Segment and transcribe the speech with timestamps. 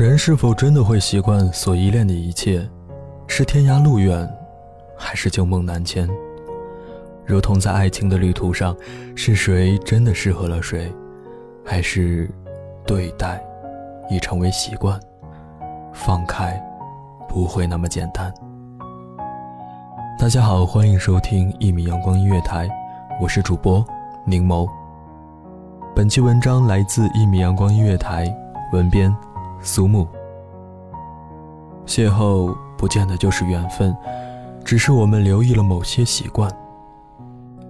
[0.00, 2.66] 人是否真的会习惯所依恋的一切？
[3.26, 4.26] 是天涯路远，
[4.96, 6.08] 还是旧梦难牵？
[7.26, 8.74] 如同在爱情的旅途上，
[9.14, 10.90] 是谁真的适合了谁，
[11.62, 12.30] 还是
[12.86, 13.44] 对待
[14.08, 14.98] 已成为习惯？
[15.92, 16.58] 放开
[17.28, 18.32] 不会那么简单。
[20.18, 22.66] 大家好，欢迎收听一米阳光音乐台，
[23.20, 23.84] 我是主播
[24.24, 24.66] 宁某。
[25.94, 28.34] 本期文章来自一米阳光音乐台，
[28.72, 29.14] 文编。
[29.62, 30.08] 苏木，
[31.86, 33.94] 邂逅不见得就是缘分，
[34.64, 36.50] 只是我们留意了某些习惯。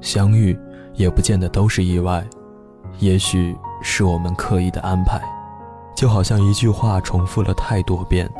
[0.00, 0.58] 相遇
[0.94, 2.22] 也不见得都是意外，
[2.98, 5.20] 也许是我们刻意的安排。
[5.96, 8.30] 就好像一句话重复了太多遍，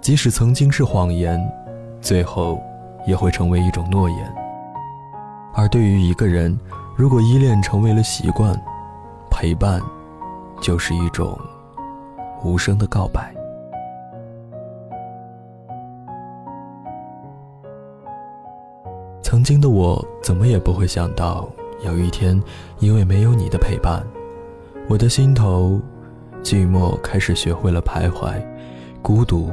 [0.00, 1.38] 即使曾经是谎言，
[2.00, 2.58] 最后
[3.06, 4.34] 也会成为一种诺言。
[5.54, 6.56] 而对于一个人，
[6.94, 8.56] 如果依恋成为了习惯，
[9.28, 9.80] 陪伴
[10.60, 11.36] 就是一种。
[12.46, 13.34] 无声的告白。
[19.20, 21.48] 曾经的我，怎么也不会想到，
[21.84, 22.40] 有一天，
[22.78, 24.00] 因为没有你的陪伴，
[24.88, 25.80] 我的心头
[26.40, 28.40] 寂寞开始学会了徘徊，
[29.02, 29.50] 孤独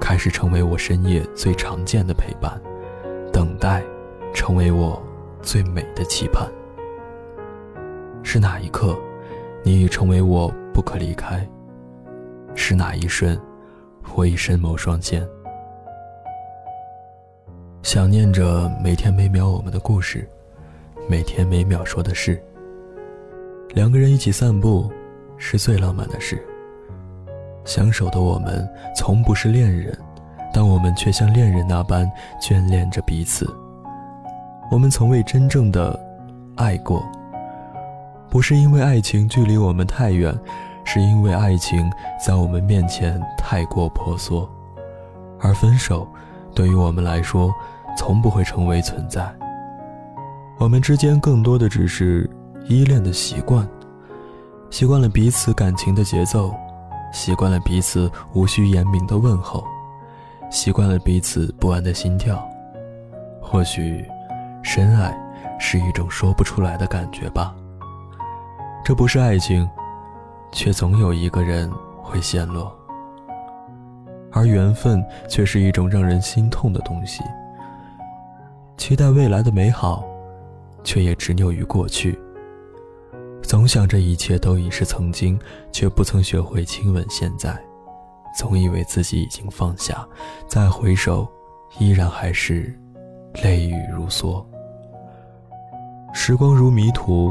[0.00, 2.52] 开始成为我深夜最常见的陪伴，
[3.32, 3.82] 等待
[4.32, 5.02] 成为我
[5.42, 6.48] 最美的期盼。
[8.22, 8.96] 是哪一刻，
[9.64, 11.44] 你已成为我不可离开？
[12.56, 13.38] 是哪一瞬，
[14.14, 15.24] 我已深眸双肩，
[17.82, 20.28] 想念着每天每秒我们的故事，
[21.08, 22.42] 每天每秒说的事。
[23.74, 24.90] 两个人一起散步，
[25.36, 26.42] 是最浪漫的事。
[27.64, 29.96] 相守的我们从不是恋人，
[30.52, 33.46] 但我们却像恋人那般眷恋着彼此。
[34.72, 35.98] 我们从未真正的
[36.56, 37.06] 爱过，
[38.30, 40.34] 不是因为爱情距离我们太远。
[40.86, 41.92] 是因为爱情
[42.24, 44.48] 在我们面前太过婆娑，
[45.40, 46.08] 而分手
[46.54, 47.52] 对于我们来说
[47.98, 49.28] 从不会成为存在。
[50.58, 52.30] 我们之间更多的只是
[52.66, 53.68] 依恋的习惯，
[54.70, 56.54] 习惯了彼此感情的节奏，
[57.12, 59.62] 习惯了彼此无需言明的问候，
[60.50, 62.42] 习惯了彼此不安的心跳。
[63.42, 64.04] 或许，
[64.62, 65.14] 深爱
[65.58, 67.54] 是一种说不出来的感觉吧。
[68.84, 69.68] 这不是爱情。
[70.56, 71.70] 却总有一个人
[72.02, 72.74] 会陷落，
[74.32, 77.22] 而缘分却是一种让人心痛的东西。
[78.78, 80.02] 期待未来的美好，
[80.82, 82.18] 却也执拗于过去。
[83.42, 85.38] 总想着一切都已是曾经，
[85.70, 87.54] 却不曾学会亲吻现在。
[88.34, 90.08] 总以为自己已经放下，
[90.48, 91.28] 再回首，
[91.78, 92.74] 依然还是
[93.44, 94.42] 泪雨如梭。
[96.14, 97.30] 时光如迷途，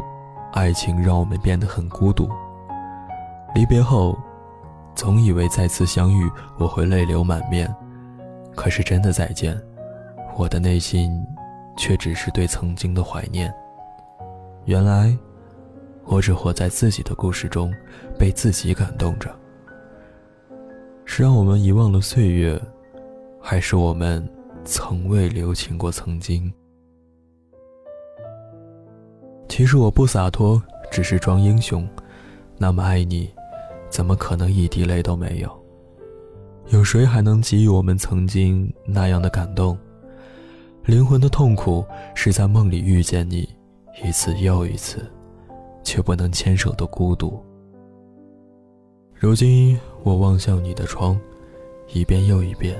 [0.53, 2.29] 爱情让我们变得很孤独。
[3.55, 4.15] 离别后，
[4.95, 7.73] 总以为再次相遇我会泪流满面，
[8.53, 9.57] 可是真的再见，
[10.35, 11.25] 我的内心
[11.77, 13.51] 却只是对曾经的怀念。
[14.65, 15.17] 原来，
[16.03, 17.73] 我只活在自己的故事中，
[18.19, 19.33] 被自己感动着。
[21.05, 22.61] 是让我们遗忘了岁月，
[23.39, 24.27] 还是我们
[24.65, 26.51] 从未留情过曾经？
[29.47, 30.61] 其实我不洒脱，
[30.91, 31.87] 只是装英雄。
[32.57, 33.33] 那么爱你。
[33.95, 35.49] 怎么可能一滴泪都没有？
[36.67, 39.77] 有谁还能给予我们曾经那样的感动？
[40.83, 43.47] 灵魂的痛苦是在梦里遇见你，
[44.03, 45.09] 一次又一次，
[45.81, 47.41] 却不能牵手的孤独。
[49.13, 51.17] 如今我望向你的窗，
[51.93, 52.75] 一遍又一遍，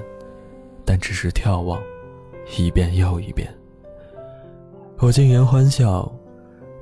[0.83, 1.81] 但只是眺望，
[2.57, 3.50] 一遍又一遍。
[4.97, 6.11] 我尽言欢笑，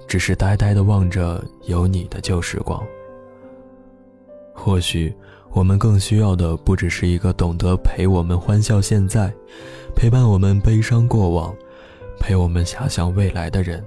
[0.07, 2.83] 只是呆呆地望着有你的旧时光。
[4.53, 5.13] 或许
[5.51, 9.33] 我们更需要的，不只是一个懂得陪我们欢笑现在，
[9.95, 11.53] 陪伴我们悲伤过往，
[12.19, 13.83] 陪我们遐想未来的人，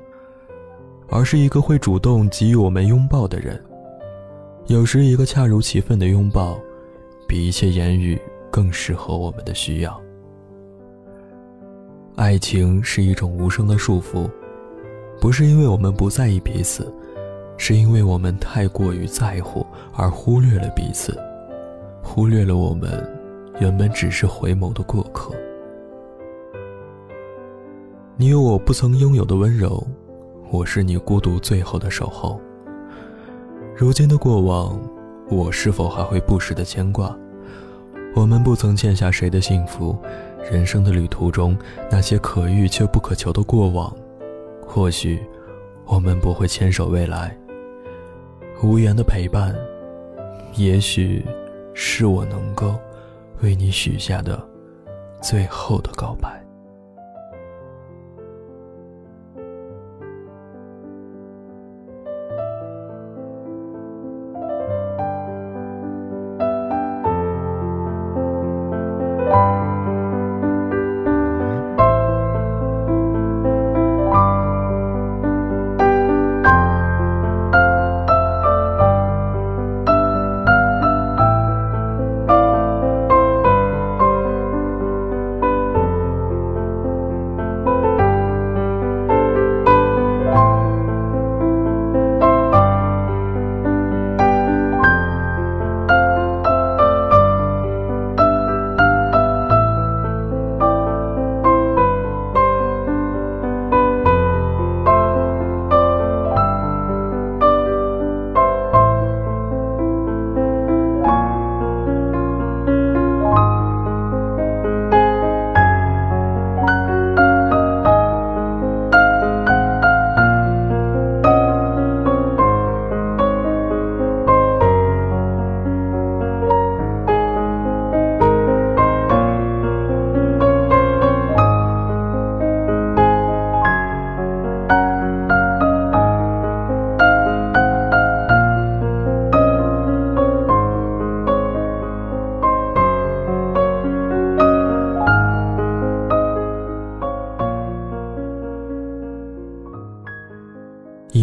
[1.08, 3.60] 而是一个会主动给予我们拥抱的人。
[4.66, 6.58] 有时，一个恰如其分的拥抱，
[7.26, 8.20] 比一切言语
[8.50, 10.00] 更适合我们的需要。
[12.16, 14.28] 爱情是一种无声的束缚，
[15.20, 16.92] 不是因为我们不在意彼此，
[17.58, 21.18] 是因为我们太过于在乎而忽略了彼此，
[22.02, 22.90] 忽略了我们
[23.60, 25.34] 原本只是回眸的过客。
[28.16, 29.86] 你有我不曾拥有的温柔，
[30.50, 32.40] 我是你孤独最后的守候。
[33.74, 34.78] 如今的过往，
[35.28, 37.14] 我是否还会不时的牵挂？
[38.14, 39.94] 我们不曾欠下谁的幸福，
[40.50, 41.54] 人生的旅途中
[41.90, 43.94] 那些可遇却不可求的过往，
[44.66, 45.20] 或许
[45.84, 47.36] 我们不会牵手未来。
[48.62, 49.54] 无言的陪伴，
[50.54, 51.24] 也许
[51.74, 52.74] 是我能够
[53.42, 54.42] 为你许下的
[55.20, 56.45] 最后的告白。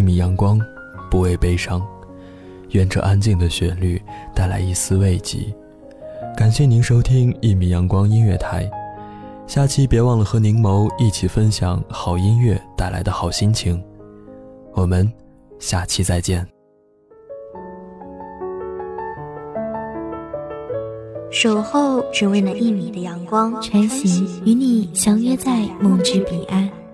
[0.03, 0.59] 米阳光，
[1.09, 1.81] 不畏悲伤。
[2.71, 4.01] 愿这安静的旋律
[4.35, 5.39] 带来一丝慰藉。
[6.35, 8.69] 感谢您收听一米阳光音乐台，
[9.47, 13.81] 下期别忘了和柠檬一起分享好音乐带来的好心情。
[14.73, 15.11] 我们
[15.59, 16.45] 下期再见。
[21.29, 26.69] 守候只为那一米的阳光，穿行与你相约在梦之彼岸。